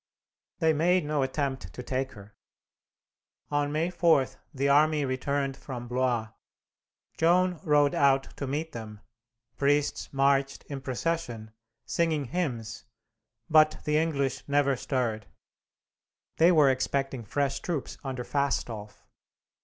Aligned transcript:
They 0.57 0.73
made 0.73 1.05
no 1.05 1.21
attempt 1.21 1.73
to 1.73 1.83
take 1.83 2.13
her. 2.13 2.35
On 3.51 3.71
May 3.71 3.91
4 3.91 4.25
the 4.51 4.67
army 4.67 5.05
returned 5.05 5.55
from 5.55 5.87
Blois. 5.87 6.29
Joan 7.19 7.59
rode 7.63 7.93
out 7.93 8.35
to 8.37 8.47
meet 8.47 8.71
them, 8.71 9.01
priests 9.57 10.11
marched 10.11 10.63
in 10.63 10.81
procession, 10.81 11.51
singing 11.85 12.25
hymns, 12.25 12.85
but 13.47 13.79
the 13.83 13.99
English 13.99 14.43
never 14.47 14.75
stirred. 14.75 15.27
They 16.37 16.51
were 16.51 16.71
expecting 16.71 17.23
fresh 17.23 17.59
troops 17.59 17.99
under 18.03 18.23
Fastolf. 18.23 19.05